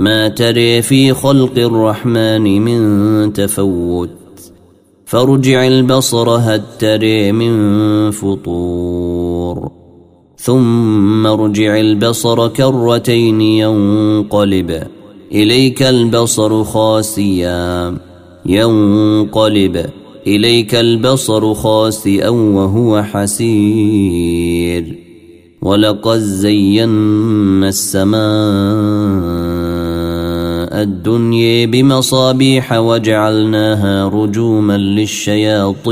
ما 0.00 0.28
تري 0.28 0.82
في 0.82 1.14
خلق 1.14 1.58
الرحمن 1.58 2.62
من 2.62 3.32
تفوت 3.32 4.10
فارجع 5.06 5.66
البصر 5.66 6.30
هل 6.30 6.62
تري 6.78 7.32
من 7.32 8.10
فطور 8.10 9.70
ثم 10.36 11.26
ارجع 11.26 11.80
البصر 11.80 12.48
كرتين 12.48 13.40
ينقلب 13.40 14.82
إليك 15.32 15.82
البصر 15.82 16.64
خاسيا 16.64 17.96
ينقلب 18.46 19.86
إليك 20.26 20.74
البصر 20.74 21.54
خاسئا 21.54 22.28
وهو 22.28 23.02
حسير 23.02 24.98
ولقد 25.62 26.18
زينا 26.18 27.68
السماء 27.68 29.49
الدنيا 30.82 31.66
بمصابيح 31.66 32.72
وجعلناها 32.72 34.08
رجوما 34.08 34.78
للشياطين 34.78 35.90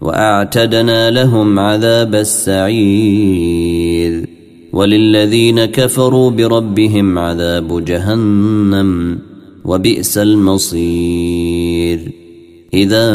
وأعتدنا 0.00 1.10
لهم 1.10 1.58
عذاب 1.58 2.14
السعير 2.14 3.60
وللذين 4.72 5.64
كفروا 5.64 6.30
بربهم 6.30 7.18
عذاب 7.18 7.84
جهنم 7.84 9.18
وبئس 9.64 10.18
المصير 10.18 12.12
إذا 12.74 13.10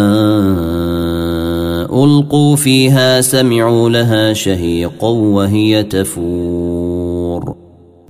ألقوا 1.94 2.55
فيها 2.55 3.22
سمعوا 3.22 3.89
لها 3.89 4.33
شهيقا 4.33 5.09
وهي 5.09 5.83
تفور 5.83 6.94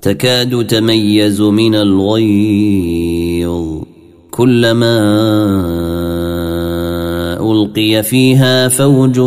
تكاد 0.02 0.66
تميز 0.66 1.40
من 1.40 1.74
الغيظ. 1.74 3.64
كلما 4.30 4.98
ألقي 7.40 8.02
فيها 8.02 8.68
فوج 8.68 9.20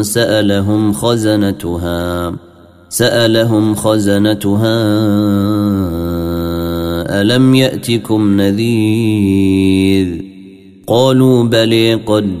سألهم 0.00 0.92
خزنتها 0.92 2.32
سألهم 2.88 3.74
خزنتها 3.74 4.80
ألم 7.20 7.54
يأتكم 7.54 8.40
نذير؟ 8.40 10.24
قالوا 10.86 11.44
بلي 11.44 11.94
قد 11.94 12.40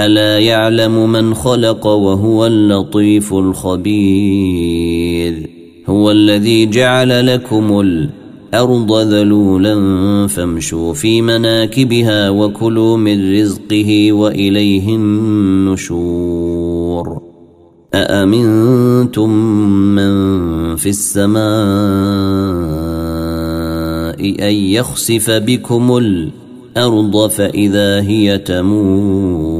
ألا 0.00 0.38
يعلم 0.38 1.12
من 1.12 1.34
خلق 1.34 1.86
وهو 1.86 2.46
اللطيف 2.46 3.34
الخبير؟ 3.34 4.70
هو 5.86 6.10
الذي 6.10 6.66
جعل 6.66 7.26
لكم 7.26 7.80
الأرض 7.80 8.92
ذلولا 8.92 9.76
فامشوا 10.26 10.94
في 10.94 11.22
مناكبها 11.22 12.30
وكلوا 12.30 12.96
من 12.96 13.40
رزقه 13.40 14.12
وإليه 14.12 14.88
النشور. 14.96 16.40
أأمنتم 17.94 19.30
من 19.94 20.10
في 20.76 20.88
السماء 20.88 21.40
أن 24.48 24.54
يخسف 24.54 25.30
بكم 25.30 25.96
الأرض 25.96 27.30
فإذا 27.30 28.00
هي 28.00 28.38
تمور؟ 28.38 29.59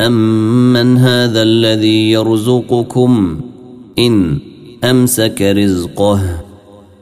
أمن 0.00 0.96
هذا 0.96 1.42
الذي 1.42 2.10
يرزقكم 2.10 3.40
إن 3.98 4.38
أمسك 4.84 5.42
رزقه 5.42 6.20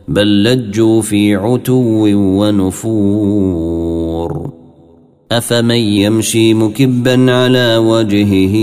بل 0.08 0.43
لجوا 0.43 1.02
في 1.02 1.34
عتو 1.34 2.06
ونفور 2.38 4.50
أفمن 5.32 5.75
يمشي 5.76 6.54
مكبا 6.54 7.32
على 7.32 7.76
وجهه 7.76 8.54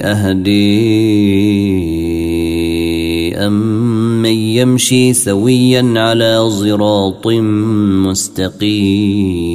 أهدي 0.00 0.94
أمن 3.36 4.30
يمشي 4.30 5.12
سويا 5.12 5.94
على 5.96 6.50
صراط 6.50 7.26
مستقيم 8.06 9.54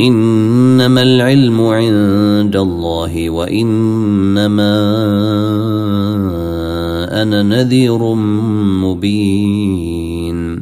إنما 0.00 1.02
العلم 1.02 1.60
عند 1.60 2.56
الله 2.56 3.30
وإنما 3.30 4.74
أنا 7.22 7.42
نذير 7.42 8.14
مبين. 8.84 10.60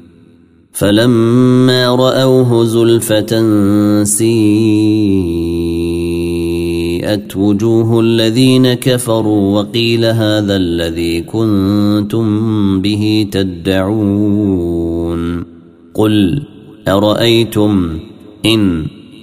فلما 0.73 1.97
رأوه 1.97 2.65
زلفة 2.65 3.33
سيئت 4.05 4.27
وجوه 7.37 8.01
الذين 8.01 8.75
كفروا 8.75 9.61
وقيل 9.61 10.05
هذا 10.05 10.57
الذي 10.57 11.21
كنتم 11.21 12.27
به 12.81 13.27
تدعون. 13.31 14.77
قل 15.95 16.43
أرأيتم 16.89 17.99
إن 18.47 18.96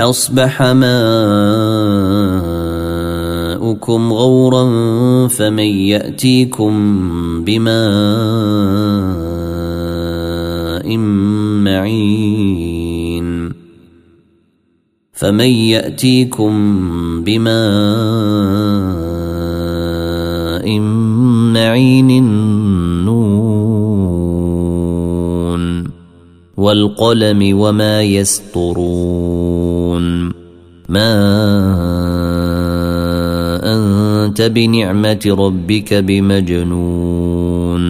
أصبح 0.00 0.62
ماؤكم 0.62 0.92
غورا 4.12 4.64
فمن 5.28 5.64
يأتيكم 5.64 6.74
بماء 7.44 7.74
معين 11.64 13.52
فمن 15.12 15.50
يأتيكم 15.50 16.54
بماء 17.24 17.54
معين 21.54 22.10
والقلم 26.64 27.60
وما 27.60 28.02
يسطرون 28.02 30.04
ما 30.88 31.10
أنت 33.64 34.42
بنعمة 34.42 35.36
ربك 35.38 35.94
بمجنون. 35.94 37.84